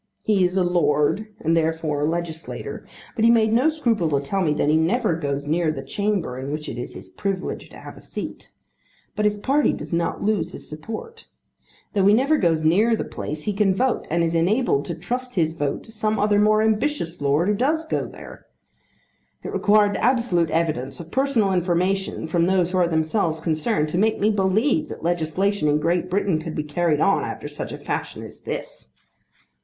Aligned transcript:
He 0.23 0.43
is 0.43 0.57
a 0.57 0.63
lord, 0.63 1.27
and 1.41 1.55
therefore 1.55 2.01
a 2.01 2.09
legislator, 2.09 2.87
but 3.15 3.23
he 3.23 3.29
made 3.29 3.53
no 3.53 3.69
scruple 3.69 4.09
to 4.09 4.19
tell 4.19 4.41
me 4.41 4.51
that 4.55 4.67
he 4.67 4.75
never 4.75 5.13
goes 5.15 5.47
near 5.47 5.71
the 5.71 5.83
Chamber 5.83 6.39
in 6.39 6.51
which 6.51 6.67
it 6.67 6.79
is 6.79 6.95
his 6.95 7.07
privilege 7.07 7.69
to 7.69 7.77
have 7.77 7.95
a 7.95 8.01
seat. 8.01 8.49
But 9.15 9.25
his 9.25 9.37
party 9.37 9.71
does 9.73 9.93
not 9.93 10.23
lose 10.23 10.53
his 10.53 10.67
support. 10.67 11.27
Though 11.93 12.07
he 12.07 12.15
never 12.15 12.39
goes 12.39 12.65
near 12.65 12.95
the 12.95 13.03
place, 13.03 13.43
he 13.43 13.53
can 13.53 13.75
vote, 13.75 14.07
and 14.09 14.23
is 14.23 14.33
enabled 14.33 14.85
to 14.85 14.95
trust 14.95 15.35
his 15.35 15.53
vote 15.53 15.83
to 15.83 15.91
some 15.91 16.17
other 16.17 16.39
more 16.39 16.63
ambitious 16.63 17.21
lord 17.21 17.47
who 17.47 17.53
does 17.53 17.85
go 17.85 18.07
there. 18.07 18.47
It 19.43 19.53
required 19.53 19.93
the 19.93 20.03
absolute 20.03 20.49
evidence 20.49 20.99
of 20.99 21.11
personal 21.11 21.53
information 21.53 22.25
from 22.27 22.45
those 22.45 22.71
who 22.71 22.79
are 22.79 22.87
themselves 22.87 23.39
concerned 23.39 23.87
to 23.89 23.99
make 23.99 24.19
me 24.19 24.31
believe 24.31 24.89
that 24.89 25.03
legislation 25.03 25.67
in 25.67 25.77
Great 25.77 26.09
Britain 26.09 26.41
could 26.41 26.55
be 26.55 26.63
carried 26.63 27.01
on 27.01 27.23
after 27.23 27.47
such 27.47 27.71
a 27.71 27.77
fashion 27.77 28.23
as 28.23 28.41
this! 28.41 28.89